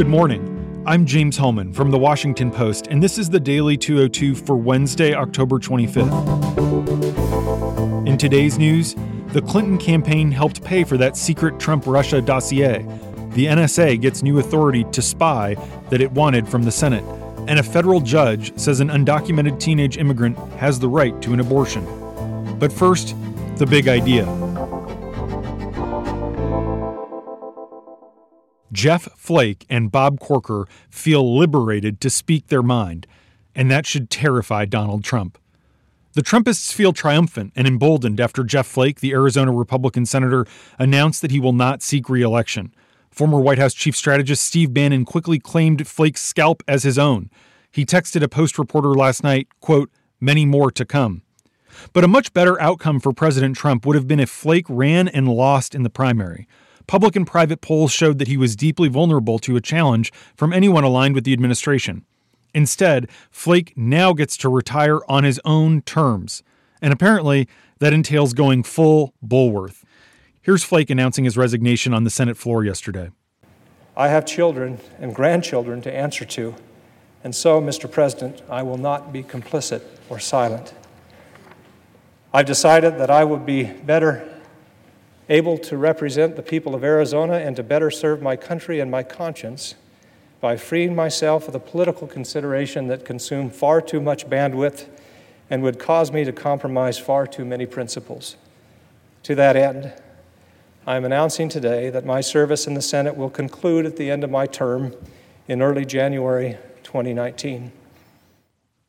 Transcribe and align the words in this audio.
Good 0.00 0.08
morning. 0.08 0.82
I'm 0.86 1.04
James 1.04 1.36
Hohmann 1.36 1.74
from 1.74 1.90
The 1.90 1.98
Washington 1.98 2.50
Post, 2.50 2.86
and 2.86 3.02
this 3.02 3.18
is 3.18 3.28
the 3.28 3.38
Daily 3.38 3.76
202 3.76 4.34
for 4.34 4.56
Wednesday, 4.56 5.12
October 5.12 5.58
25th. 5.58 6.08
In 8.08 8.16
today's 8.16 8.56
news, 8.56 8.94
the 9.34 9.42
Clinton 9.42 9.76
campaign 9.76 10.30
helped 10.30 10.64
pay 10.64 10.84
for 10.84 10.96
that 10.96 11.18
secret 11.18 11.60
Trump 11.60 11.86
Russia 11.86 12.22
dossier. 12.22 12.78
The 13.32 13.44
NSA 13.44 14.00
gets 14.00 14.22
new 14.22 14.38
authority 14.38 14.84
to 14.84 15.02
spy 15.02 15.54
that 15.90 16.00
it 16.00 16.10
wanted 16.12 16.48
from 16.48 16.62
the 16.62 16.72
Senate. 16.72 17.04
And 17.46 17.58
a 17.58 17.62
federal 17.62 18.00
judge 18.00 18.58
says 18.58 18.80
an 18.80 18.88
undocumented 18.88 19.60
teenage 19.60 19.98
immigrant 19.98 20.38
has 20.54 20.78
the 20.78 20.88
right 20.88 21.20
to 21.20 21.34
an 21.34 21.40
abortion. 21.40 21.84
But 22.58 22.72
first, 22.72 23.14
the 23.56 23.66
big 23.66 23.86
idea. 23.86 24.24
Jeff 28.72 29.08
Flake 29.16 29.66
and 29.68 29.90
Bob 29.90 30.20
Corker 30.20 30.66
feel 30.88 31.36
liberated 31.36 32.00
to 32.00 32.10
speak 32.10 32.46
their 32.46 32.62
mind, 32.62 33.06
and 33.54 33.70
that 33.70 33.86
should 33.86 34.10
terrify 34.10 34.64
Donald 34.64 35.02
Trump. 35.02 35.38
The 36.12 36.22
Trumpists 36.22 36.72
feel 36.72 36.92
triumphant 36.92 37.52
and 37.54 37.68
emboldened 37.68 38.20
after 38.20 38.42
Jeff 38.42 38.66
Flake, 38.66 39.00
the 39.00 39.12
Arizona 39.12 39.52
Republican 39.52 40.06
senator, 40.06 40.44
announced 40.78 41.22
that 41.22 41.30
he 41.30 41.38
will 41.38 41.52
not 41.52 41.82
seek 41.82 42.08
re 42.08 42.22
election. 42.22 42.74
Former 43.10 43.40
White 43.40 43.58
House 43.58 43.74
chief 43.74 43.96
strategist 43.96 44.44
Steve 44.44 44.72
Bannon 44.72 45.04
quickly 45.04 45.38
claimed 45.38 45.86
Flake's 45.86 46.22
scalp 46.22 46.62
as 46.66 46.82
his 46.82 46.98
own. 46.98 47.30
He 47.70 47.84
texted 47.84 48.22
a 48.22 48.28
Post 48.28 48.58
reporter 48.58 48.88
last 48.88 49.22
night, 49.22 49.48
quote, 49.60 49.90
many 50.20 50.44
more 50.44 50.70
to 50.72 50.84
come. 50.84 51.22
But 51.92 52.04
a 52.04 52.08
much 52.08 52.32
better 52.32 52.60
outcome 52.60 53.00
for 53.00 53.12
President 53.12 53.56
Trump 53.56 53.86
would 53.86 53.96
have 53.96 54.08
been 54.08 54.20
if 54.20 54.30
Flake 54.30 54.66
ran 54.68 55.08
and 55.08 55.28
lost 55.28 55.74
in 55.74 55.82
the 55.82 55.90
primary. 55.90 56.46
Public 56.90 57.14
and 57.14 57.24
private 57.24 57.60
polls 57.60 57.92
showed 57.92 58.18
that 58.18 58.26
he 58.26 58.36
was 58.36 58.56
deeply 58.56 58.88
vulnerable 58.88 59.38
to 59.38 59.54
a 59.54 59.60
challenge 59.60 60.12
from 60.34 60.52
anyone 60.52 60.82
aligned 60.82 61.14
with 61.14 61.22
the 61.22 61.32
administration. 61.32 62.04
Instead, 62.52 63.08
Flake 63.30 63.72
now 63.76 64.12
gets 64.12 64.36
to 64.38 64.48
retire 64.48 64.98
on 65.08 65.22
his 65.22 65.40
own 65.44 65.82
terms. 65.82 66.42
And 66.82 66.92
apparently, 66.92 67.46
that 67.78 67.92
entails 67.92 68.32
going 68.32 68.64
full 68.64 69.14
Bulworth. 69.24 69.84
Here's 70.42 70.64
Flake 70.64 70.90
announcing 70.90 71.24
his 71.24 71.36
resignation 71.36 71.94
on 71.94 72.02
the 72.02 72.10
Senate 72.10 72.36
floor 72.36 72.64
yesterday. 72.64 73.10
I 73.96 74.08
have 74.08 74.26
children 74.26 74.80
and 74.98 75.14
grandchildren 75.14 75.80
to 75.82 75.94
answer 75.94 76.24
to, 76.24 76.56
and 77.22 77.36
so, 77.36 77.60
Mr. 77.60 77.88
President, 77.88 78.42
I 78.50 78.64
will 78.64 78.78
not 78.78 79.12
be 79.12 79.22
complicit 79.22 79.82
or 80.08 80.18
silent. 80.18 80.74
I've 82.34 82.46
decided 82.46 82.98
that 82.98 83.10
I 83.10 83.22
would 83.22 83.46
be 83.46 83.62
better 83.62 84.29
able 85.30 85.56
to 85.56 85.76
represent 85.76 86.34
the 86.34 86.42
people 86.42 86.74
of 86.74 86.82
Arizona 86.82 87.34
and 87.34 87.54
to 87.54 87.62
better 87.62 87.90
serve 87.90 88.20
my 88.20 88.36
country 88.36 88.80
and 88.80 88.90
my 88.90 89.04
conscience 89.04 89.76
by 90.40 90.56
freeing 90.56 90.94
myself 90.94 91.46
of 91.46 91.52
the 91.52 91.60
political 91.60 92.08
consideration 92.08 92.88
that 92.88 93.04
consumed 93.04 93.54
far 93.54 93.80
too 93.80 94.00
much 94.00 94.28
bandwidth 94.28 94.88
and 95.48 95.62
would 95.62 95.78
cause 95.78 96.10
me 96.10 96.24
to 96.24 96.32
compromise 96.32 96.98
far 96.98 97.26
too 97.26 97.44
many 97.44 97.64
principles. 97.64 98.36
To 99.22 99.34
that 99.36 99.54
end, 99.54 99.92
I 100.86 100.96
am 100.96 101.04
announcing 101.04 101.48
today 101.48 101.90
that 101.90 102.04
my 102.04 102.20
service 102.20 102.66
in 102.66 102.74
the 102.74 102.82
Senate 102.82 103.16
will 103.16 103.30
conclude 103.30 103.86
at 103.86 103.96
the 103.96 104.10
end 104.10 104.24
of 104.24 104.30
my 104.30 104.46
term 104.46 104.94
in 105.46 105.62
early 105.62 105.84
January 105.84 106.56
2019. 106.82 107.70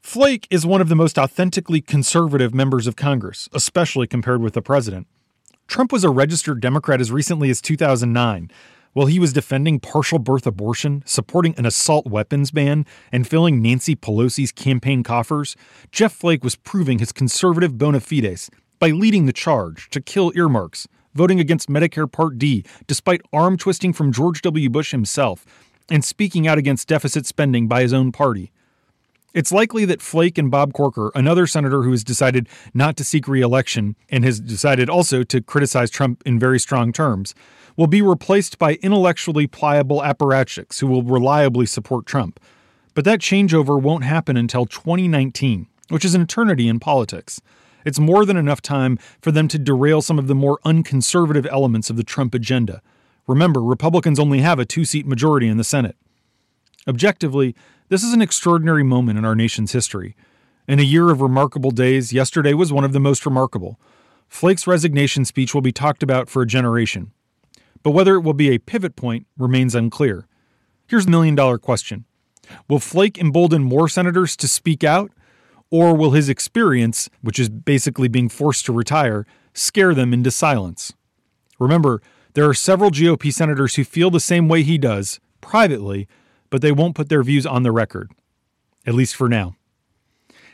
Flake 0.00 0.46
is 0.50 0.64
one 0.64 0.80
of 0.80 0.88
the 0.88 0.96
most 0.96 1.18
authentically 1.18 1.82
conservative 1.82 2.54
members 2.54 2.86
of 2.86 2.96
Congress, 2.96 3.48
especially 3.52 4.06
compared 4.06 4.40
with 4.40 4.54
the 4.54 4.62
president. 4.62 5.06
Trump 5.70 5.92
was 5.92 6.02
a 6.02 6.10
registered 6.10 6.60
Democrat 6.60 7.00
as 7.00 7.12
recently 7.12 7.48
as 7.48 7.60
2009. 7.60 8.50
While 8.92 9.06
he 9.06 9.20
was 9.20 9.32
defending 9.32 9.78
partial 9.78 10.18
birth 10.18 10.44
abortion, 10.44 11.04
supporting 11.06 11.54
an 11.56 11.64
assault 11.64 12.08
weapons 12.08 12.50
ban, 12.50 12.84
and 13.12 13.24
filling 13.24 13.62
Nancy 13.62 13.94
Pelosi's 13.94 14.50
campaign 14.50 15.04
coffers, 15.04 15.54
Jeff 15.92 16.12
Flake 16.12 16.42
was 16.42 16.56
proving 16.56 16.98
his 16.98 17.12
conservative 17.12 17.78
bona 17.78 18.00
fides 18.00 18.50
by 18.80 18.88
leading 18.88 19.26
the 19.26 19.32
charge 19.32 19.88
to 19.90 20.00
kill 20.00 20.32
earmarks, 20.34 20.88
voting 21.14 21.38
against 21.38 21.68
Medicare 21.68 22.10
Part 22.10 22.36
D 22.36 22.64
despite 22.88 23.22
arm 23.32 23.56
twisting 23.56 23.92
from 23.92 24.10
George 24.10 24.42
W. 24.42 24.68
Bush 24.68 24.90
himself, 24.90 25.46
and 25.88 26.04
speaking 26.04 26.48
out 26.48 26.58
against 26.58 26.88
deficit 26.88 27.26
spending 27.26 27.68
by 27.68 27.82
his 27.82 27.92
own 27.92 28.10
party. 28.10 28.50
It's 29.32 29.52
likely 29.52 29.84
that 29.84 30.02
Flake 30.02 30.38
and 30.38 30.50
Bob 30.50 30.72
Corker, 30.72 31.12
another 31.14 31.46
senator 31.46 31.82
who 31.82 31.92
has 31.92 32.02
decided 32.02 32.48
not 32.74 32.96
to 32.96 33.04
seek 33.04 33.28
re 33.28 33.40
election 33.40 33.94
and 34.08 34.24
has 34.24 34.40
decided 34.40 34.90
also 34.90 35.22
to 35.22 35.40
criticize 35.40 35.88
Trump 35.88 36.22
in 36.26 36.38
very 36.38 36.58
strong 36.58 36.92
terms, 36.92 37.32
will 37.76 37.86
be 37.86 38.02
replaced 38.02 38.58
by 38.58 38.74
intellectually 38.82 39.46
pliable 39.46 40.00
apparatchiks 40.00 40.80
who 40.80 40.88
will 40.88 41.04
reliably 41.04 41.64
support 41.64 42.06
Trump. 42.06 42.40
But 42.94 43.04
that 43.04 43.20
changeover 43.20 43.80
won't 43.80 44.02
happen 44.02 44.36
until 44.36 44.66
2019, 44.66 45.68
which 45.90 46.04
is 46.04 46.16
an 46.16 46.22
eternity 46.22 46.66
in 46.66 46.80
politics. 46.80 47.40
It's 47.84 48.00
more 48.00 48.26
than 48.26 48.36
enough 48.36 48.60
time 48.60 48.98
for 49.22 49.30
them 49.30 49.46
to 49.46 49.58
derail 49.58 50.02
some 50.02 50.18
of 50.18 50.26
the 50.26 50.34
more 50.34 50.58
unconservative 50.64 51.46
elements 51.46 51.88
of 51.88 51.96
the 51.96 52.04
Trump 52.04 52.34
agenda. 52.34 52.82
Remember, 53.28 53.62
Republicans 53.62 54.18
only 54.18 54.40
have 54.40 54.58
a 54.58 54.64
two 54.64 54.84
seat 54.84 55.06
majority 55.06 55.46
in 55.46 55.56
the 55.56 55.64
Senate. 55.64 55.96
Objectively, 56.88 57.54
this 57.88 58.02
is 58.02 58.12
an 58.12 58.22
extraordinary 58.22 58.82
moment 58.82 59.18
in 59.18 59.24
our 59.24 59.34
nation's 59.34 59.72
history. 59.72 60.16
In 60.66 60.78
a 60.78 60.82
year 60.82 61.10
of 61.10 61.20
remarkable 61.20 61.70
days, 61.70 62.12
yesterday 62.12 62.54
was 62.54 62.72
one 62.72 62.84
of 62.84 62.92
the 62.92 63.00
most 63.00 63.26
remarkable. 63.26 63.80
Flake's 64.28 64.66
resignation 64.66 65.24
speech 65.24 65.54
will 65.54 65.60
be 65.60 65.72
talked 65.72 66.02
about 66.02 66.30
for 66.30 66.42
a 66.42 66.46
generation. 66.46 67.12
But 67.82 67.90
whether 67.90 68.14
it 68.14 68.20
will 68.20 68.34
be 68.34 68.50
a 68.50 68.58
pivot 68.58 68.94
point 68.94 69.26
remains 69.36 69.74
unclear. 69.74 70.26
Here's 70.86 71.04
the 71.04 71.10
million 71.10 71.34
dollar 71.34 71.58
question 71.58 72.04
Will 72.68 72.78
Flake 72.78 73.18
embolden 73.18 73.62
more 73.62 73.88
senators 73.88 74.36
to 74.36 74.48
speak 74.48 74.84
out? 74.84 75.10
Or 75.72 75.96
will 75.96 76.12
his 76.12 76.28
experience, 76.28 77.08
which 77.22 77.38
is 77.38 77.48
basically 77.48 78.08
being 78.08 78.28
forced 78.28 78.66
to 78.66 78.72
retire, 78.72 79.24
scare 79.54 79.94
them 79.94 80.12
into 80.12 80.30
silence? 80.30 80.92
Remember, 81.60 82.02
there 82.34 82.48
are 82.48 82.54
several 82.54 82.90
GOP 82.90 83.32
senators 83.32 83.76
who 83.76 83.84
feel 83.84 84.10
the 84.10 84.18
same 84.18 84.48
way 84.48 84.62
he 84.62 84.78
does, 84.78 85.20
privately, 85.40 86.08
but 86.50 86.60
they 86.60 86.72
won't 86.72 86.94
put 86.94 87.08
their 87.08 87.22
views 87.22 87.46
on 87.46 87.62
the 87.62 87.72
record, 87.72 88.10
at 88.86 88.94
least 88.94 89.16
for 89.16 89.28
now. 89.28 89.54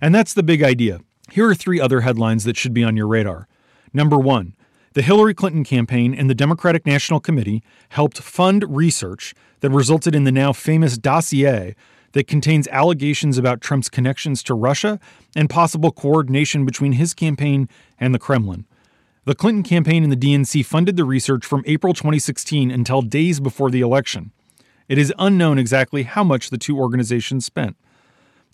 And 0.00 0.14
that's 0.14 0.34
the 0.34 0.42
big 0.42 0.62
idea. 0.62 1.00
Here 1.30 1.48
are 1.48 1.54
three 1.54 1.80
other 1.80 2.00
headlines 2.00 2.44
that 2.44 2.56
should 2.56 2.74
be 2.74 2.82
on 2.82 2.96
your 2.96 3.06
radar. 3.06 3.46
Number 3.92 4.18
one, 4.18 4.54
the 4.94 5.02
Hillary 5.02 5.32
Clinton 5.32 5.64
campaign 5.64 6.14
and 6.14 6.28
the 6.28 6.34
Democratic 6.34 6.84
National 6.84 7.20
Committee 7.20 7.62
helped 7.90 8.18
fund 8.18 8.64
research 8.68 9.34
that 9.60 9.70
resulted 9.70 10.14
in 10.14 10.24
the 10.24 10.32
now 10.32 10.52
famous 10.52 10.98
dossier 10.98 11.74
that 12.12 12.26
contains 12.26 12.68
allegations 12.68 13.38
about 13.38 13.60
Trump's 13.60 13.88
connections 13.88 14.42
to 14.42 14.54
Russia 14.54 15.00
and 15.34 15.48
possible 15.48 15.92
coordination 15.92 16.66
between 16.66 16.92
his 16.92 17.14
campaign 17.14 17.68
and 17.98 18.14
the 18.14 18.18
Kremlin. 18.18 18.66
The 19.24 19.34
Clinton 19.34 19.62
campaign 19.62 20.02
and 20.02 20.12
the 20.12 20.16
DNC 20.16 20.66
funded 20.66 20.96
the 20.96 21.04
research 21.04 21.46
from 21.46 21.62
April 21.66 21.94
2016 21.94 22.70
until 22.70 23.02
days 23.02 23.40
before 23.40 23.70
the 23.70 23.80
election. 23.80 24.32
It 24.88 24.98
is 24.98 25.12
unknown 25.18 25.58
exactly 25.58 26.02
how 26.02 26.24
much 26.24 26.50
the 26.50 26.58
two 26.58 26.78
organizations 26.78 27.44
spent. 27.44 27.76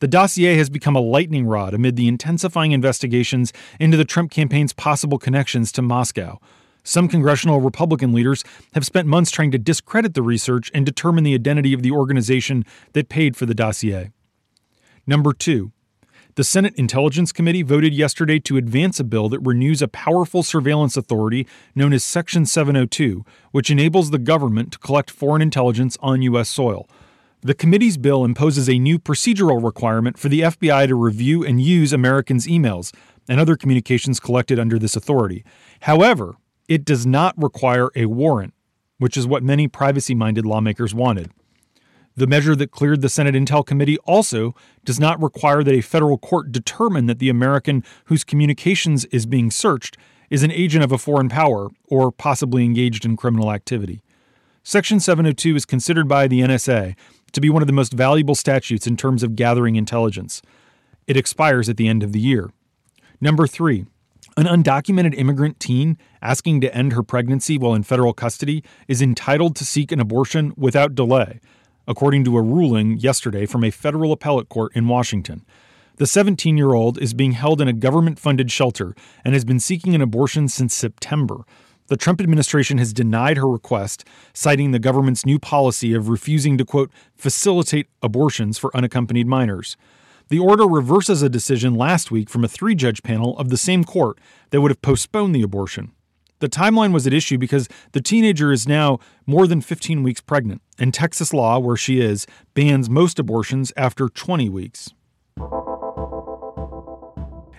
The 0.01 0.09
dossier 0.09 0.57
has 0.57 0.71
become 0.71 0.95
a 0.95 1.01
lightning 1.01 1.47
rod 1.47 1.75
amid 1.75 1.97
the 1.97 2.07
intensifying 2.07 2.73
investigations 2.73 3.53
into 3.81 3.97
the 3.97 4.05
Trump 4.05 4.31
campaign's 4.31 4.73
possible 4.73 5.19
connections 5.19 5.73
to 5.73 5.83
Moscow. 5.83 6.39
Some 6.85 7.09
congressional 7.09 7.61
Republican 7.61 8.13
leaders 8.13 8.45
have 8.75 8.87
spent 8.87 9.09
months 9.09 9.31
trying 9.31 9.51
to 9.51 9.59
discredit 9.59 10.15
the 10.15 10.23
research 10.23 10.71
and 10.73 10.87
determine 10.87 11.25
the 11.25 11.35
identity 11.35 11.73
of 11.73 11.83
the 11.83 11.91
organization 11.91 12.65
that 12.93 13.09
paid 13.09 13.37
for 13.37 13.45
the 13.45 13.55
dossier. 13.55 14.11
Number 15.07 15.33
two, 15.33 15.73
the 16.39 16.45
Senate 16.45 16.77
Intelligence 16.77 17.33
Committee 17.33 17.65
voted 17.65 17.93
yesterday 17.93 18.39
to 18.39 18.57
advance 18.57 19.01
a 19.01 19.05
bill 19.05 19.29
that 19.29 19.41
renews 19.41 19.83
a 19.83 19.89
powerful 19.89 20.45
surveillance 20.45 20.97
authority 20.97 21.49
known 21.75 21.93
as 21.93 22.05
Section 22.05 22.47
702, 22.47 23.25
which 23.51 23.73
enables 23.73 24.13
the 24.13 24.21
government 24.21 24.71
to 24.71 24.79
collect 24.79 25.11
foreign 25.11 25.43
intelligence 25.43 25.99
on 26.01 26.23
U.S. 26.23 26.49
soil. 26.49 26.89
The 27.41 27.55
committee's 27.55 27.97
bill 27.97 28.25
imposes 28.25 28.69
a 28.69 28.79
new 28.79 29.01
procedural 29.01 29.61
requirement 29.61 30.17
for 30.17 30.29
the 30.29 30.43
FBI 30.43 30.87
to 30.87 30.95
review 30.95 31.45
and 31.45 31.61
use 31.61 31.93
Americans' 31.93 32.47
emails 32.47 32.95
and 33.29 33.41
other 33.41 33.57
communications 33.57 34.21
collected 34.21 34.61
under 34.61 34.79
this 34.79 34.95
authority. 34.95 35.45
However, 35.81 36.37
it 36.69 36.85
does 36.85 37.05
not 37.05 37.35
require 37.37 37.89
a 37.97 38.07
warrant, 38.07 38.55
which 38.99 39.17
is 39.17 39.27
what 39.27 39.43
many 39.43 39.67
privacy 39.67 40.15
minded 40.15 40.47
lawmakers 40.47 40.95
wanted. 40.95 41.33
The 42.19 42.27
measure 42.27 42.57
that 42.57 42.73
cleared 42.73 43.01
the 43.01 43.09
Senate 43.09 43.37
Intel 43.37 43.65
Committee 43.65 43.97
also 43.99 44.53
does 44.85 44.99
not 44.99 45.23
require 45.23 45.63
that 45.63 45.73
a 45.73 45.81
federal 45.81 46.19
court 46.19 46.51
determine 46.51 47.07
that 47.07 47.21
the 47.21 47.29
American 47.29 47.85
whose 48.07 48.25
communications 48.25 49.05
is 49.13 49.25
being 49.25 49.53
searched 49.53 49.97
is 50.29 50.43
an 50.43 50.51
agent 50.51 50.83
of 50.83 50.91
a 50.91 50.99
foreign 50.99 51.29
power 51.29 51.69
or 51.87 52.11
possibly 52.11 52.65
engaged 52.65 53.05
in 53.05 53.17
criminal 53.17 53.53
activity. 53.53 54.03
Section 54.65 54.99
702 54.99 55.55
is 55.55 55.65
considered 55.65 56.09
by 56.09 56.27
the 56.27 56.41
NSA 56.41 56.97
to 57.31 57.41
be 57.41 57.51
one 57.51 57.63
of 57.63 57.69
the 57.69 57.73
most 57.73 57.93
valuable 57.93 58.35
statutes 58.35 58.89
in 58.89 58.97
terms 58.97 59.23
of 59.23 59.37
gathering 59.37 59.77
intelligence. 59.77 60.43
It 61.07 61.17
expires 61.17 61.69
at 61.69 61.77
the 61.77 61.87
end 61.87 62.03
of 62.03 62.11
the 62.11 62.19
year. 62.19 62.51
Number 63.21 63.47
three, 63.47 63.87
an 64.37 64.47
undocumented 64.47 65.17
immigrant 65.17 65.61
teen 65.61 65.97
asking 66.21 66.63
to 66.63 66.75
end 66.75 66.95
her 66.95 67.05
pregnancy 67.05 67.59
while 67.59 67.75
in 67.75 67.85
federal 67.85 68.13
custody 68.13 68.65
is 68.89 69.01
entitled 69.01 69.55
to 69.55 69.65
seek 69.65 69.93
an 69.93 70.01
abortion 70.01 70.53
without 70.57 70.97
delay 70.97 71.39
according 71.89 72.23
to 72.23 72.37
a 72.37 72.43
ruling 72.43 72.99
yesterday 72.99 73.47
from 73.47 73.65
a 73.65 73.73
federal 73.73 74.13
appellate 74.13 74.49
court 74.49 74.71
in 74.77 74.87
Washington. 74.87 75.45
The 75.97 76.07
17 76.07 76.57
year 76.57 76.75
old 76.75 76.99
is 76.99 77.15
being 77.15 77.33
held 77.33 77.61
in 77.61 77.67
a 77.67 77.73
government 77.73 78.21
funded 78.21 78.53
shelter 78.53 78.95
and 79.25 79.35
has 79.35 79.45
been 79.45 79.59
seeking 79.59 79.97
an 79.97 80.03
abortion 80.03 80.47
since 80.47 80.75
September. 80.75 81.39
The 81.89 81.97
Trump 81.97 82.21
administration 82.21 82.77
has 82.79 82.93
denied 82.93 83.39
her 83.39 83.49
request, 83.49 84.05
citing 84.35 84.71
the 84.71 84.79
government's 84.79 85.25
new 85.25 85.39
policy 85.39 85.95
of 85.95 86.11
refusing 86.11 86.59
to, 86.59 86.65
quote, 86.65 86.93
facilitate 87.17 87.89
abortions 88.03 88.59
for 88.59 88.77
unaccompanied 88.77 89.27
minors. 89.27 89.77
The 90.29 90.39
order 90.39 90.67
reverses 90.67 91.23
a 91.23 91.31
decision 91.31 91.75
last 91.75 92.11
week 92.11 92.29
from 92.29 92.45
a 92.45 92.49
three 92.49 92.75
judge 92.75 93.03
panel 93.03 93.37
of 93.39 93.49
the 93.49 93.57
same 93.57 93.83
court 93.83 94.19
that 94.51 94.61
would 94.61 94.71
have 94.71 94.83
postponed 94.83 95.35
the 95.35 95.43
abortion. 95.43 95.93
The 96.41 96.49
timeline 96.49 96.93
was 96.93 97.07
at 97.07 97.13
issue 97.13 97.37
because 97.39 97.69
the 97.93 98.01
teenager 98.01 98.53
is 98.53 98.69
now 98.69 98.99
more 99.27 99.47
than 99.47 99.61
15 99.61 100.03
weeks 100.03 100.21
pregnant, 100.21 100.63
and 100.79 100.95
Texas 100.95 101.33
law, 101.33 101.59
where 101.59 101.77
she 101.77 102.01
is, 102.01 102.27
bans 102.55 102.89
most 102.89 103.19
abortions 103.19 103.73
after 103.77 104.09
20 104.09 104.49
weeks. 104.49 104.95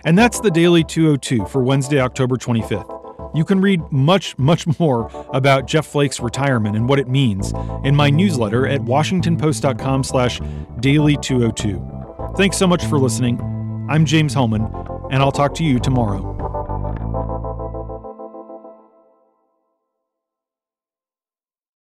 And 0.04 0.16
that's 0.18 0.40
the 0.40 0.50
Daily 0.50 0.82
202 0.82 1.44
for 1.46 1.62
Wednesday, 1.62 2.00
October 2.00 2.36
25th. 2.36 2.96
You 3.34 3.44
can 3.44 3.60
read 3.60 3.80
much, 3.92 4.36
much 4.38 4.66
more 4.80 5.10
about 5.32 5.66
Jeff 5.66 5.86
Flake's 5.86 6.20
retirement 6.20 6.74
and 6.74 6.88
what 6.88 6.98
it 6.98 7.08
means 7.08 7.52
in 7.84 7.94
my 7.94 8.08
newsletter 8.08 8.66
at 8.66 8.80
washingtonpost.com 8.80 10.04
slash 10.04 10.40
daily202. 10.80 12.36
Thanks 12.36 12.56
so 12.56 12.66
much 12.66 12.84
for 12.86 12.98
listening. 12.98 13.38
I'm 13.90 14.04
James 14.04 14.32
Hohmann, 14.32 14.70
and 15.10 15.22
I'll 15.22 15.32
talk 15.32 15.54
to 15.56 15.64
you 15.64 15.78
tomorrow. 15.78 16.39